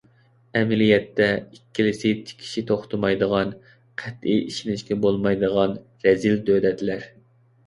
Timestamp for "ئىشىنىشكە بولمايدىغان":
4.47-5.77